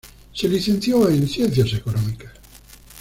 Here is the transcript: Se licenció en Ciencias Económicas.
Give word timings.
Se 0.33 0.49
licenció 0.49 1.07
en 1.11 1.27
Ciencias 1.27 1.73
Económicas. 1.73 2.33